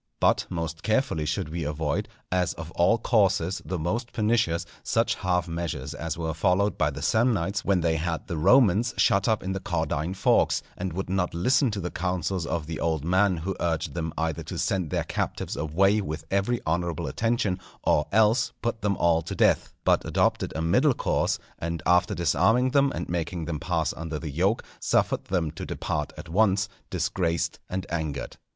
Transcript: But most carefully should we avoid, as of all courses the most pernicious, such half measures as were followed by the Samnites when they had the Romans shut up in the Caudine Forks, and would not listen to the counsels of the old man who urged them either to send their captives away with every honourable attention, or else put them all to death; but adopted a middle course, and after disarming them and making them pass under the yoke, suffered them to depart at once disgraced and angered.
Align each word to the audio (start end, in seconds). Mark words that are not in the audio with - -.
But 0.19 0.47
most 0.49 0.81
carefully 0.81 1.27
should 1.27 1.49
we 1.49 1.63
avoid, 1.63 2.09
as 2.31 2.53
of 2.55 2.71
all 2.71 2.97
courses 2.97 3.61
the 3.63 3.77
most 3.77 4.11
pernicious, 4.13 4.65
such 4.81 5.13
half 5.13 5.47
measures 5.47 5.93
as 5.93 6.17
were 6.17 6.33
followed 6.33 6.75
by 6.75 6.89
the 6.89 7.03
Samnites 7.03 7.63
when 7.63 7.81
they 7.81 7.97
had 7.97 8.25
the 8.25 8.35
Romans 8.39 8.95
shut 8.97 9.27
up 9.27 9.43
in 9.43 9.51
the 9.51 9.59
Caudine 9.59 10.15
Forks, 10.15 10.63
and 10.75 10.91
would 10.93 11.07
not 11.07 11.35
listen 11.35 11.69
to 11.69 11.79
the 11.79 11.91
counsels 11.91 12.47
of 12.47 12.65
the 12.65 12.79
old 12.79 13.05
man 13.05 13.37
who 13.37 13.55
urged 13.59 13.93
them 13.93 14.11
either 14.17 14.41
to 14.41 14.57
send 14.57 14.89
their 14.89 15.03
captives 15.03 15.55
away 15.55 16.01
with 16.01 16.25
every 16.31 16.61
honourable 16.65 17.05
attention, 17.05 17.59
or 17.83 18.07
else 18.11 18.53
put 18.63 18.81
them 18.81 18.97
all 18.97 19.21
to 19.21 19.35
death; 19.35 19.71
but 19.83 20.03
adopted 20.03 20.51
a 20.55 20.63
middle 20.63 20.95
course, 20.95 21.37
and 21.59 21.83
after 21.85 22.15
disarming 22.15 22.71
them 22.71 22.91
and 22.95 23.07
making 23.07 23.45
them 23.45 23.59
pass 23.59 23.93
under 23.93 24.17
the 24.17 24.31
yoke, 24.31 24.63
suffered 24.79 25.25
them 25.25 25.51
to 25.51 25.63
depart 25.63 26.11
at 26.17 26.27
once 26.27 26.67
disgraced 26.89 27.59
and 27.69 27.85
angered. 27.91 28.37